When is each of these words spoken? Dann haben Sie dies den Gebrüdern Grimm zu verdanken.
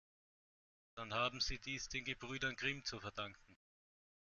Dann 0.95 1.13
haben 1.13 1.41
Sie 1.41 1.59
dies 1.59 1.87
den 1.87 2.03
Gebrüdern 2.05 2.55
Grimm 2.55 2.83
zu 2.83 2.99
verdanken. 2.99 3.55